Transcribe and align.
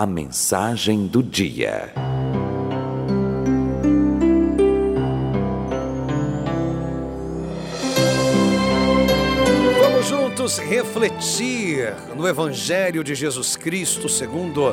A 0.00 0.06
mensagem 0.06 1.08
do 1.08 1.24
dia. 1.24 1.92
Vamos 9.82 10.06
juntos 10.06 10.58
refletir 10.58 11.92
no 12.16 12.28
Evangelho 12.28 13.02
de 13.02 13.16
Jesus 13.16 13.56
Cristo, 13.56 14.08
segundo 14.08 14.72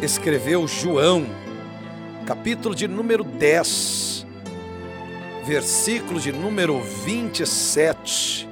escreveu 0.00 0.66
João, 0.66 1.26
capítulo 2.24 2.74
de 2.74 2.88
número 2.88 3.24
10, 3.24 4.26
versículo 5.44 6.18
de 6.18 6.32
número 6.32 6.80
27. 6.80 8.48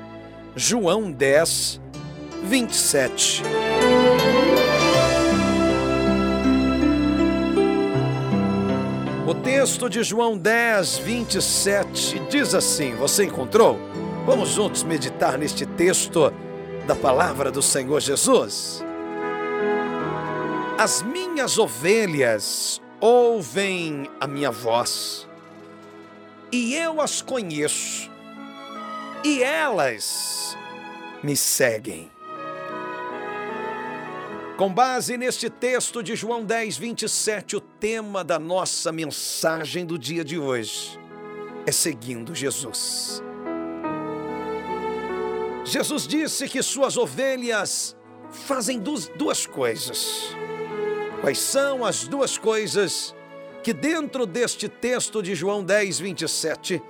João 0.55 1.11
10, 1.11 1.81
27. 2.45 3.43
Texto 9.43 9.89
de 9.89 10.03
João 10.03 10.37
10, 10.37 10.99
27 10.99 12.19
diz 12.31 12.55
assim: 12.55 12.95
Você 12.97 13.25
encontrou? 13.25 13.79
Vamos 14.25 14.51
juntos 14.51 14.83
meditar 14.83 15.39
neste 15.39 15.65
texto 15.65 16.33
da 16.87 16.95
palavra 16.95 17.51
do 17.51 17.62
Senhor 17.62 18.01
Jesus. 18.01 18.85
As 20.79 21.03
minhas 21.03 21.59
ovelhas 21.59 22.81
ouvem 23.01 24.11
a 24.21 24.27
minha 24.27 24.51
voz, 24.51 25.29
e 26.53 26.75
eu 26.75 27.01
as 27.01 27.23
conheço, 27.23 28.11
e 29.25 29.43
elas 29.43 30.57
me 31.23 31.37
seguem. 31.37 32.16
Com 34.56 34.73
base 34.73 35.19
neste 35.19 35.51
texto 35.51 36.02
de 36.02 36.16
João 36.16 36.42
10, 36.42 36.78
27, 36.78 37.56
o 37.56 37.60
tema 37.60 38.25
da 38.25 38.39
nossa 38.39 38.91
mensagem 38.91 39.84
do 39.84 39.98
dia 39.98 40.25
de 40.25 40.39
hoje 40.39 40.98
é 41.67 41.72
seguindo 41.72 42.34
Jesus. 42.34 43.22
Jesus 45.62 46.06
disse 46.06 46.48
que 46.48 46.62
suas 46.62 46.97
ovelhas 46.97 47.94
fazem 48.31 48.81
duas 48.81 49.44
coisas. 49.44 50.34
Quais 51.20 51.38
são 51.38 51.84
as 51.84 52.09
duas 52.09 52.38
coisas 52.38 53.14
que, 53.62 53.75
dentro 53.75 54.25
deste 54.25 54.70
texto 54.70 55.22
de 55.22 55.34
João 55.34 55.62
10, 55.62 55.98
27, 55.98 56.83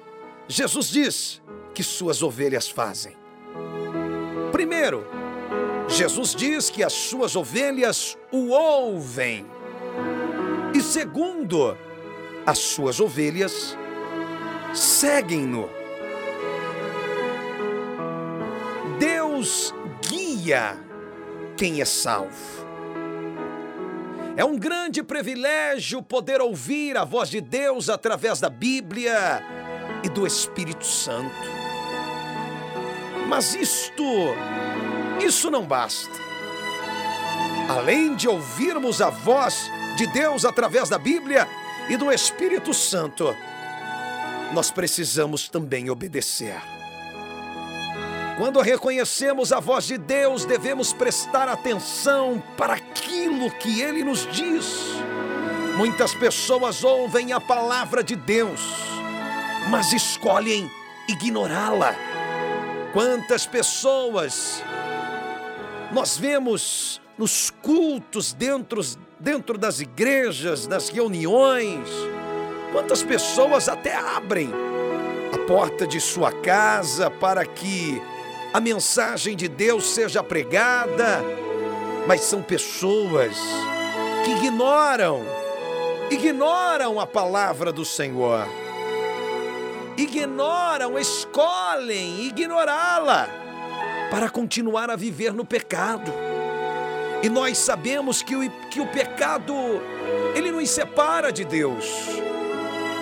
Jesus 0.47 0.89
diz 0.89 1.43
que 1.75 1.83
suas 1.83 2.23
ovelhas 2.23 2.69
fazem? 2.69 3.17
Primeiro, 4.53 5.16
Jesus 5.89 6.35
diz 6.35 6.69
que 6.69 6.83
as 6.83 6.93
suas 6.93 7.37
ovelhas 7.37 8.17
o 8.33 8.49
ouvem. 8.49 9.47
E 10.75 10.81
segundo, 10.81 11.77
as 12.45 12.59
suas 12.59 13.01
ovelhas 13.01 13.77
seguem-no. 14.75 15.69
Deus 18.99 19.73
guia 20.09 20.77
quem 21.57 21.81
é 21.81 21.85
salvo. 21.85 22.67
É 24.37 24.45
um 24.45 24.59
grande 24.59 25.03
privilégio 25.03 26.03
poder 26.03 26.43
ouvir 26.43 26.97
a 26.97 27.05
voz 27.05 27.31
de 27.31 27.41
Deus 27.41 27.89
através 27.89 28.39
da 28.39 28.51
Bíblia 28.51 29.43
e 30.05 30.11
do 30.11 30.27
Espírito 30.27 30.85
Santo. 30.85 31.57
Mas 33.29 33.55
isto, 33.55 34.05
isso 35.21 35.51
não 35.51 35.65
basta. 35.65 36.27
Além 37.69 38.15
de 38.15 38.29
ouvirmos 38.29 39.01
a 39.01 39.11
voz 39.11 39.71
de 39.97 40.07
Deus 40.07 40.45
através 40.45 40.89
da 40.89 40.99
Bíblia 40.99 41.49
e 41.89 41.97
do 41.97 42.13
Espírito 42.13 42.73
Santo, 42.73 43.35
nós 44.53 44.71
precisamos 44.71 45.49
também 45.49 45.91
obedecer. 45.91 46.61
Quando 48.37 48.61
reconhecemos 48.61 49.51
a 49.51 49.59
voz 49.61 49.87
de 49.87 49.97
Deus, 49.97 50.45
devemos 50.45 50.93
prestar 50.93 51.49
atenção 51.49 52.43
para 52.57 52.75
aquilo 52.75 53.51
que 53.51 53.81
Ele 53.81 54.05
nos 54.05 54.29
diz. 54.31 54.67
Muitas 55.77 56.15
pessoas 56.15 56.85
ouvem 56.85 57.33
a 57.33 57.41
palavra 57.41 58.05
de 58.05 58.15
Deus, 58.15 58.61
mas 59.71 59.93
escolhem 59.93 60.71
ignorá-la. 61.09 61.95
Quantas 62.93 63.47
pessoas 63.47 64.63
nós 65.93 66.17
vemos 66.17 67.01
nos 67.17 67.51
cultos 67.51 68.33
dentro, 68.33 68.81
dentro 69.19 69.57
das 69.57 69.81
igrejas, 69.81 70.67
nas 70.67 70.89
reuniões, 70.89 71.89
quantas 72.73 73.03
pessoas 73.03 73.69
até 73.69 73.95
abrem 73.95 74.51
a 75.33 75.39
porta 75.47 75.87
de 75.87 76.01
sua 76.01 76.33
casa 76.33 77.11
para 77.11 77.45
que 77.45 78.01
a 78.53 78.61
mensagem 78.61 79.37
de 79.37 79.49
Deus 79.49 79.87
seja 79.87 80.23
pregada, 80.23 81.23
mas 82.07 82.23
são 82.23 82.43
pessoas 82.43 83.37
que 84.25 84.33
ignoram, 84.33 85.23
ignoram 86.11 87.01
a 87.01 87.07
palavra 87.07 87.73
do 87.73 87.85
Senhor, 87.85 88.47
ignoram, 89.97 90.99
escolhem 90.99 92.27
ignorá-la 92.27 93.46
para 94.11 94.29
continuar 94.29 94.91
a 94.91 94.97
viver 94.97 95.33
no 95.33 95.45
pecado. 95.45 96.13
E 97.23 97.29
nós 97.29 97.59
sabemos 97.59 98.23
que 98.23 98.37
o, 98.37 98.51
que 98.71 98.81
o 98.81 98.87
pecado, 98.87 99.55
ele 100.35 100.51
nos 100.51 100.71
separa 100.71 101.33
de 101.33 101.45
Deus. 101.45 101.87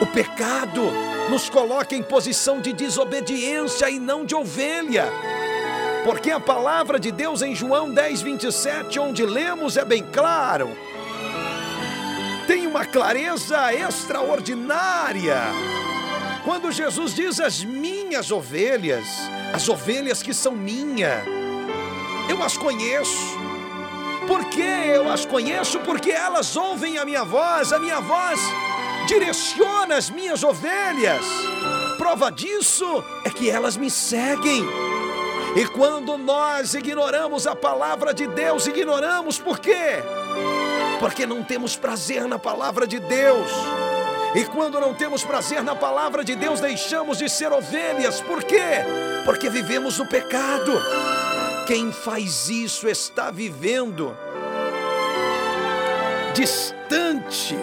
O 0.00 0.06
pecado 0.06 0.82
nos 1.30 1.48
coloca 1.48 1.94
em 1.94 2.02
posição 2.02 2.60
de 2.60 2.72
desobediência 2.72 3.88
e 3.90 3.98
não 3.98 4.24
de 4.24 4.34
ovelha. 4.34 5.06
Porque 6.04 6.30
a 6.30 6.38
palavra 6.38 6.98
de 7.00 7.10
Deus 7.10 7.42
em 7.42 7.54
João 7.54 7.90
10, 7.90 8.22
27, 8.22 8.98
onde 8.98 9.24
lemos, 9.24 9.76
é 9.76 9.84
bem 9.84 10.04
claro. 10.12 10.76
Tem 12.46 12.66
uma 12.66 12.84
clareza 12.84 13.72
extraordinária. 13.72 15.38
Quando 16.44 16.70
Jesus 16.70 17.14
diz 17.14 17.40
as 17.40 17.64
minhas 17.64 18.30
ovelhas, 18.30 19.06
as 19.52 19.66
ovelhas 19.66 20.22
que 20.22 20.34
são 20.34 20.52
minha, 20.52 21.24
eu 22.28 22.42
as 22.42 22.56
conheço. 22.58 23.38
Por 24.26 24.44
que 24.50 24.60
eu 24.60 25.10
as 25.10 25.24
conheço? 25.24 25.80
Porque 25.80 26.10
elas 26.10 26.54
ouvem 26.54 26.98
a 26.98 27.04
minha 27.04 27.24
voz, 27.24 27.72
a 27.72 27.78
minha 27.78 27.98
voz 28.00 28.38
direciona 29.06 29.96
as 29.96 30.10
minhas 30.10 30.42
ovelhas. 30.42 31.24
Prova 31.96 32.30
disso 32.30 33.02
é 33.24 33.30
que 33.30 33.48
elas 33.48 33.76
me 33.76 33.90
seguem. 33.90 34.64
E 35.56 35.66
quando 35.68 36.18
nós 36.18 36.74
ignoramos 36.74 37.46
a 37.46 37.54
palavra 37.54 38.12
de 38.12 38.26
Deus, 38.26 38.66
ignoramos 38.66 39.38
por 39.38 39.58
quê? 39.58 40.02
Porque 40.98 41.26
não 41.26 41.42
temos 41.42 41.76
prazer 41.76 42.26
na 42.26 42.38
palavra 42.38 42.86
de 42.86 42.98
Deus. 42.98 43.50
E 44.34 44.44
quando 44.46 44.80
não 44.80 44.92
temos 44.92 45.24
prazer 45.24 45.62
na 45.62 45.76
palavra 45.76 46.24
de 46.24 46.34
Deus, 46.34 46.60
deixamos 46.60 47.18
de 47.18 47.28
ser 47.28 47.52
ovelhas. 47.52 48.20
Por 48.20 48.42
quê? 48.42 48.82
Porque 49.24 49.48
vivemos 49.48 49.98
no 49.98 50.06
pecado. 50.06 50.72
Quem 51.66 51.92
faz 51.92 52.48
isso 52.48 52.88
está 52.88 53.30
vivendo 53.30 54.16
distante, 56.34 57.54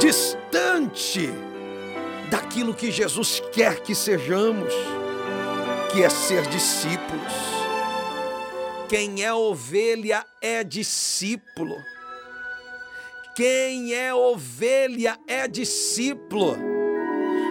distante 0.00 1.30
daquilo 2.30 2.74
que 2.74 2.90
Jesus 2.90 3.42
quer 3.52 3.80
que 3.80 3.94
sejamos 3.94 4.72
que 5.92 6.02
é 6.02 6.08
ser 6.08 6.46
discípulos. 6.46 7.32
Quem 8.88 9.22
é 9.22 9.32
ovelha 9.32 10.24
é 10.40 10.64
discípulo. 10.64 11.76
Quem 13.36 13.92
é 13.92 14.14
ovelha 14.14 15.18
é 15.28 15.46
discípulo. 15.46 16.56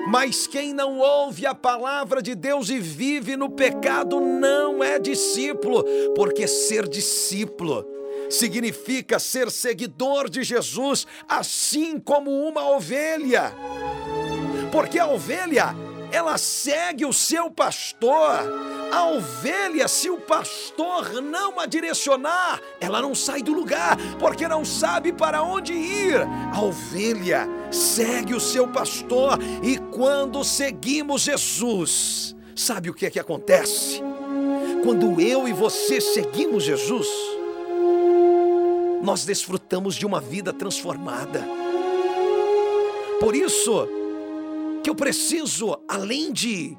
Mas 0.07 0.47
quem 0.47 0.73
não 0.73 0.97
ouve 0.97 1.45
a 1.45 1.53
palavra 1.53 2.23
de 2.23 2.33
Deus 2.33 2.69
e 2.69 2.79
vive 2.79 3.37
no 3.37 3.51
pecado 3.51 4.19
não 4.19 4.83
é 4.83 4.97
discípulo, 4.97 5.83
porque 6.15 6.47
ser 6.47 6.87
discípulo 6.87 7.85
significa 8.31 9.19
ser 9.19 9.51
seguidor 9.51 10.27
de 10.27 10.43
Jesus, 10.43 11.05
assim 11.29 11.99
como 11.99 12.31
uma 12.31 12.67
ovelha. 12.67 13.53
Porque 14.71 14.97
a 14.97 15.07
ovelha 15.07 15.75
ela 16.11 16.39
segue 16.39 17.05
o 17.05 17.13
seu 17.13 17.51
pastor. 17.51 18.41
A 18.95 19.07
ovelha, 19.07 19.89
se 19.89 20.09
o 20.09 20.17
pastor 20.17 21.21
não 21.21 21.59
a 21.59 21.65
direcionar, 21.65 22.61
ela 22.79 23.01
não 23.01 23.13
sai 23.13 23.43
do 23.43 23.51
lugar, 23.51 23.97
porque 24.17 24.47
não 24.47 24.63
sabe 24.63 25.11
para 25.11 25.43
onde 25.43 25.73
ir. 25.73 26.21
A 26.53 26.61
ovelha 26.61 27.45
segue 27.69 28.33
o 28.33 28.39
seu 28.39 28.69
pastor, 28.69 29.37
e 29.61 29.77
quando 29.93 30.41
seguimos 30.45 31.23
Jesus, 31.23 32.37
sabe 32.55 32.89
o 32.89 32.93
que 32.93 33.05
é 33.05 33.09
que 33.09 33.19
acontece? 33.19 34.01
Quando 34.81 35.19
eu 35.19 35.45
e 35.45 35.51
você 35.51 35.99
seguimos 35.99 36.63
Jesus, 36.63 37.09
nós 39.03 39.25
desfrutamos 39.25 39.95
de 39.95 40.05
uma 40.05 40.21
vida 40.21 40.53
transformada. 40.53 41.45
Por 43.19 43.35
isso 43.35 43.89
que 44.81 44.89
eu 44.89 44.95
preciso, 44.95 45.77
além 45.85 46.31
de 46.31 46.77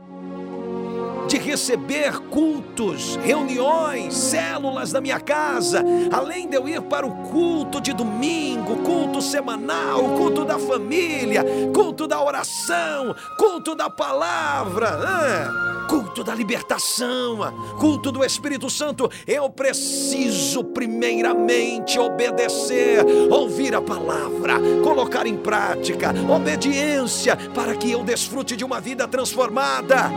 de 1.28 1.38
receber 1.38 2.19
cultos, 2.31 3.17
reuniões, 3.17 4.14
células 4.14 4.93
na 4.93 5.00
minha 5.00 5.19
casa, 5.19 5.84
além 6.12 6.49
de 6.49 6.56
eu 6.56 6.69
ir 6.69 6.81
para 6.82 7.06
o 7.06 7.28
culto 7.28 7.81
de 7.81 7.93
domingo, 7.93 8.76
culto 8.78 9.20
semanal, 9.20 10.02
culto 10.17 10.44
da 10.44 10.58
família, 10.58 11.44
culto 11.75 12.06
da 12.06 12.23
oração, 12.23 13.14
culto 13.38 13.75
da 13.75 13.90
palavra, 13.90 15.50
culto 15.88 16.23
da 16.23 16.34
libertação, 16.34 17.38
culto 17.79 18.12
do 18.12 18.25
Espírito 18.25 18.70
Santo, 18.70 19.11
eu 19.26 19.49
preciso 19.50 20.62
primeiramente 20.64 21.99
obedecer, 21.99 23.05
ouvir 23.31 23.75
a 23.75 23.82
palavra, 23.82 24.55
colocar 24.82 25.26
em 25.26 25.37
prática, 25.37 26.14
obediência, 26.29 27.37
para 27.55 27.75
que 27.75 27.90
eu 27.90 28.05
desfrute 28.05 28.56
de 28.56 28.64
uma 28.64 28.81
vida 28.81 29.08
transformada. 29.08 30.11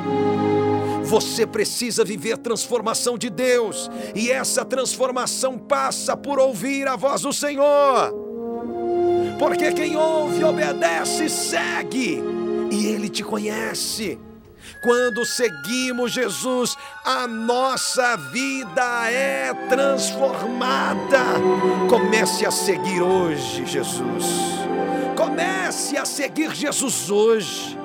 Você 1.10 1.48
precisa 1.48 2.06
viver 2.06 2.38
transformação 2.38 3.18
de 3.18 3.32
Deus, 3.32 3.90
e 4.14 4.30
essa 4.30 4.64
transformação 4.64 5.58
passa 5.58 6.16
por 6.16 6.38
ouvir 6.38 6.88
a 6.88 6.96
voz 6.96 7.24
do 7.24 7.34
Senhor. 7.34 8.14
Porque 9.40 9.72
quem 9.72 9.96
ouve, 9.96 10.44
obedece, 10.44 11.28
segue, 11.28 12.22
e 12.70 12.86
Ele 12.86 13.10
te 13.10 13.24
conhece. 13.24 14.20
Quando 14.84 15.26
seguimos 15.26 16.12
Jesus, 16.12 16.76
a 17.04 17.26
nossa 17.26 18.16
vida 18.16 19.10
é 19.10 19.52
transformada. 19.68 21.24
Comece 21.90 22.46
a 22.46 22.52
seguir 22.52 23.02
hoje, 23.02 23.66
Jesus. 23.66 24.26
Comece 25.18 25.98
a 25.98 26.06
seguir 26.06 26.54
Jesus 26.54 27.10
hoje. 27.10 27.79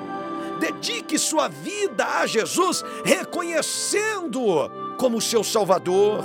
Dedique 0.59 1.17
sua 1.17 1.47
vida 1.47 2.05
a 2.05 2.27
Jesus, 2.27 2.83
reconhecendo-o 3.03 4.69
como 4.97 5.21
seu 5.21 5.43
Salvador. 5.43 6.23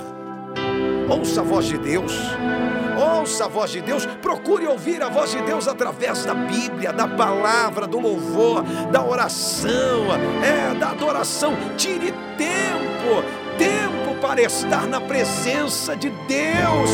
Ouça 1.09 1.41
a 1.41 1.43
voz 1.43 1.65
de 1.65 1.77
Deus. 1.77 2.13
Ouça 2.97 3.45
a 3.45 3.47
voz 3.47 3.71
de 3.71 3.81
Deus, 3.81 4.05
procure 4.21 4.67
ouvir 4.67 5.01
a 5.01 5.09
voz 5.09 5.31
de 5.31 5.41
Deus 5.41 5.67
através 5.67 6.25
da 6.25 6.33
Bíblia, 6.33 6.91
da 6.91 7.07
palavra, 7.07 7.87
do 7.87 7.99
louvor, 7.99 8.63
da 8.91 9.03
oração, 9.03 10.07
é, 10.43 10.73
da 10.75 10.89
adoração. 10.91 11.53
Tire 11.77 12.13
tempo, 12.37 13.23
tempo 13.61 14.15
para 14.19 14.41
estar 14.41 14.87
na 14.87 14.99
presença 14.99 15.95
de 15.95 16.09
Deus. 16.09 16.91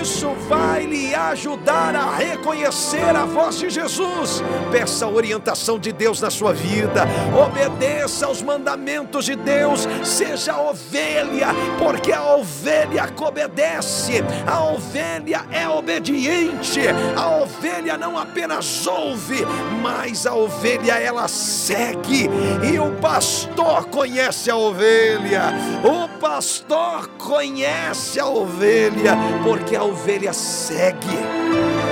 Isso 0.00 0.28
vai 0.48 0.84
lhe 0.84 1.14
ajudar 1.14 1.96
a 1.96 2.16
reconhecer 2.16 3.16
a 3.16 3.24
voz 3.24 3.58
de 3.58 3.68
Jesus. 3.68 4.42
Peça 4.70 5.06
a 5.06 5.08
orientação 5.08 5.78
de 5.78 5.92
Deus 5.92 6.20
na 6.20 6.30
sua 6.30 6.52
vida. 6.52 7.04
Obedeça 7.36 8.26
aos 8.26 8.42
mandamentos 8.42 9.24
de 9.24 9.34
Deus. 9.34 9.88
Seja 10.04 10.58
ovelha, 10.58 11.48
porque 11.78 12.12
a 12.12 12.34
ovelha 12.34 13.08
obedece, 13.24 14.22
a 14.46 14.62
ovelha 14.62 15.46
é 15.50 15.66
obediente. 15.68 16.80
A 17.16 17.28
ovelha 17.30 17.96
não 17.96 18.18
apenas 18.18 18.86
ouve, 18.86 19.44
mas 19.82 20.26
a 20.26 20.34
ovelha 20.34 20.92
ela 20.92 21.26
segue. 21.26 22.28
E 22.62 22.78
o 22.78 22.90
pastor 23.00 23.86
conhece 23.86 24.50
a 24.50 24.56
ovelha. 24.56 25.52
O 25.82 26.03
pastor 26.08 27.04
pastor 27.04 27.08
conhece 27.18 28.18
a 28.20 28.26
ovelha, 28.26 29.16
porque 29.42 29.76
a 29.76 29.84
ovelha 29.84 30.32
segue, 30.32 31.06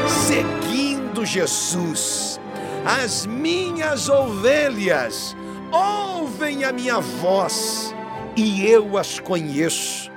seguindo 0.09 1.25
Jesus. 1.25 2.41
As 2.85 3.27
minhas 3.27 4.09
ovelhas 4.09 5.37
ouvem 5.71 6.65
a 6.65 6.73
minha 6.73 7.01
voz 7.01 7.95
e 8.37 8.67
eu 8.67 8.99
as 8.99 9.21
conheço, 9.21 10.11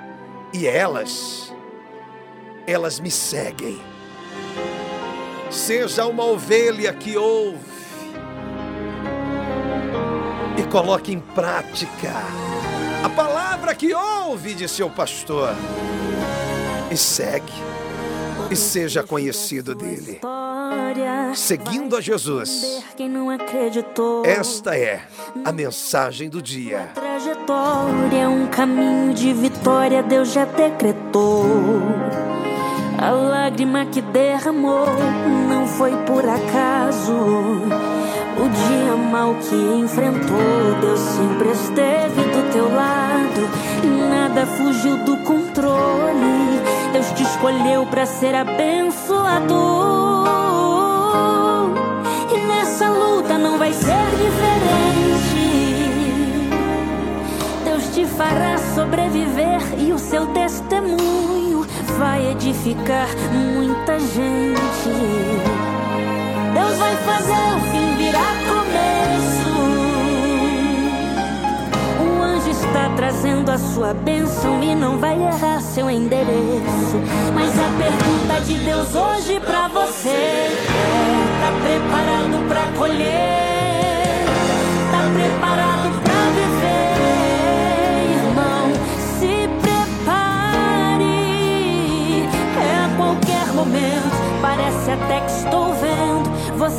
e 0.52 0.66
elas, 0.66 1.54
elas 2.66 2.98
me 2.98 3.10
seguem. 3.10 3.80
Seja 5.50 6.06
uma 6.06 6.24
ovelha 6.24 6.92
que 6.92 7.16
ouve 7.16 7.76
e 10.58 10.62
coloque 10.64 11.12
em 11.12 11.20
prática 11.20 12.12
a 13.06 13.08
palavra 13.08 13.72
que 13.72 13.94
ouve 13.94 14.52
de 14.52 14.66
seu 14.66 14.90
pastor 14.90 15.54
e 16.90 16.96
segue 16.96 17.52
e 18.50 18.56
seja 18.56 19.00
conhecido 19.04 19.76
dele. 19.76 20.20
Seguindo 21.32 21.96
a 21.96 22.00
Jesus. 22.00 22.82
Esta 24.24 24.76
é 24.76 25.02
a 25.44 25.52
mensagem 25.52 26.28
do 26.28 26.42
dia. 26.42 26.90
Trajetória, 26.94 28.28
um 28.28 28.48
caminho 28.48 29.14
de 29.14 29.32
vitória, 29.32 30.02
Deus 30.02 30.32
já 30.32 30.44
decretou. 30.44 31.44
A 32.98 33.10
lágrima 33.10 33.86
que 33.86 34.02
derramou 34.02 34.86
não 35.48 35.64
foi 35.68 35.92
por 36.06 36.28
acaso. 36.28 37.14
O 38.38 38.48
dia 38.48 38.94
mal 38.96 39.34
que 39.36 39.54
enfrentou, 39.54 40.74
Deus 40.80 41.00
sempre 41.00 41.50
esteve 41.52 42.22
do 42.22 42.52
teu 42.52 42.74
lado. 42.74 43.48
Nada 44.10 44.44
fugiu 44.44 44.98
do 45.04 45.16
controle. 45.24 46.60
Deus 46.92 47.10
te 47.12 47.22
escolheu 47.22 47.86
para 47.86 48.04
ser 48.04 48.34
abençoado. 48.34 49.54
E 52.30 52.46
nessa 52.46 52.90
luta 52.90 53.38
não 53.38 53.56
vai 53.58 53.72
ser 53.72 54.04
diferente. 54.18 55.36
Deus 57.64 57.94
te 57.94 58.04
fará 58.04 58.58
sobreviver 58.74 59.60
e 59.78 59.92
o 59.92 59.98
seu 59.98 60.26
testemunho 60.26 61.66
vai 61.98 62.32
edificar 62.32 63.08
muita 63.32 63.98
gente. 63.98 65.75
Deus 66.56 66.78
vai 66.78 66.96
fazer 66.96 67.32
o 67.32 67.60
fim 67.70 67.96
virar 67.98 68.34
começo. 68.48 69.50
O 72.00 72.22
anjo 72.22 72.48
está 72.48 72.88
trazendo 72.96 73.50
a 73.50 73.58
sua 73.58 73.92
bênção 73.92 74.62
e 74.62 74.74
não 74.74 74.98
vai 74.98 75.20
errar 75.22 75.60
seu 75.60 75.90
endereço. 75.90 76.96
Mas 77.34 77.52
a 77.58 77.68
pergunta 77.76 78.40
de 78.46 78.54
Deus 78.64 78.94
hoje 78.94 79.38
pra 79.40 79.68
você 79.68 80.08
é: 80.08 80.50
tá 81.42 81.52
preparado 81.62 82.48
pra 82.48 82.78
colher? 82.78 83.55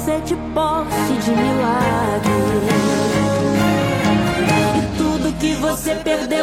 Você 0.08 0.22
de 0.22 0.36
posse 0.54 1.14
de 1.22 1.32
milagre. 1.32 2.32
E 4.78 4.98
tudo 4.98 5.34
que 5.38 5.54
você 5.56 5.96
perdeu 5.96 6.37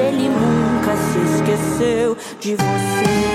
ele 0.00 0.28
nunca 0.28 0.96
se 0.96 1.18
esqueceu 1.36 2.16
de 2.40 2.56
você. 2.56 3.30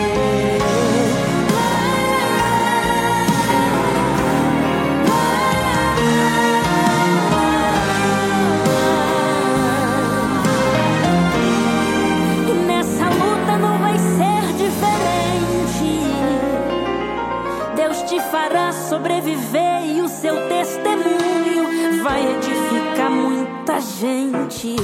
fará 18.36 18.72
sobreviver 18.72 19.86
e 19.86 20.02
o 20.02 20.10
seu 20.10 20.36
testemunho 20.50 22.04
vai 22.04 22.22
edificar 22.36 23.10
muita 23.10 23.80
gente 23.80 24.76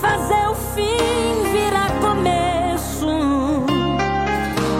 fazer 0.00 0.48
o 0.48 0.54
fim 0.54 1.52
virar 1.52 1.90
começo. 2.00 3.06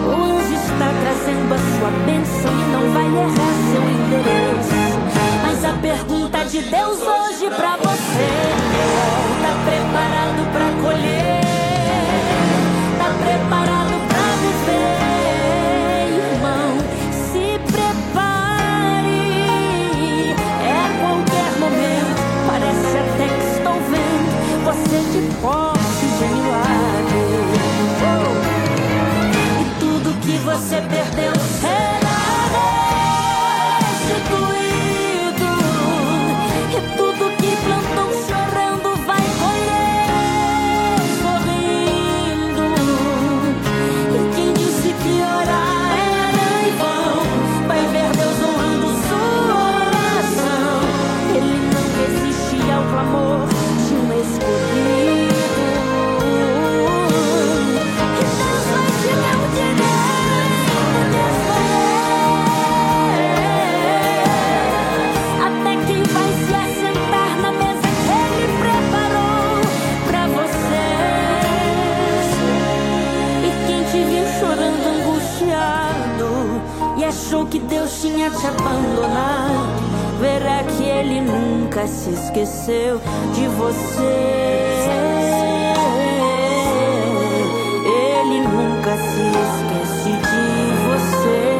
Hoje 0.07 0.53
está 0.55 0.89
trazendo 1.01 1.53
a 1.53 1.57
sua 1.57 1.91
bênção 2.05 2.51
e 2.51 2.65
não 2.71 2.91
vai 2.93 3.05
errar 3.05 3.53
seu 3.71 3.83
endereço. 3.89 4.79
Mas 5.43 5.65
a 5.65 5.73
pergunta 5.73 6.45
de 6.45 6.61
Deus 6.61 7.01
hoje 7.01 7.49
pra 7.55 7.77
você 7.77 8.23
é. 8.23 9.38
achou 77.09 77.45
que 77.47 77.59
Deus 77.59 78.01
tinha 78.01 78.29
te 78.29 78.45
abandonado. 78.45 79.79
Verá 80.19 80.63
que 80.63 80.83
ele 80.83 81.21
nunca 81.21 81.87
se 81.87 82.11
esqueceu 82.11 83.01
de 83.33 83.47
você. 83.47 84.03
Ele 87.85 88.41
nunca 88.41 88.95
se 88.95 89.25
esquece 89.43 90.11
de 90.11 90.39
você. 90.87 91.58